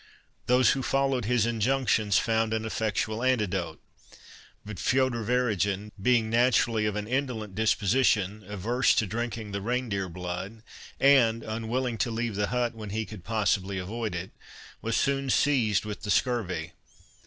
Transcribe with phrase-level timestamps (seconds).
[0.47, 3.79] Those who followed his injunctions found an effectual antidote,
[4.65, 10.09] but Feoder Weregin, being naturally of an indolent disposition, averse to drinking the rein deer
[10.09, 10.63] blood,
[10.99, 14.31] and, unwilling to leave the hut when he could possibly avoid it,
[14.81, 16.71] was soon seized with the scurvy.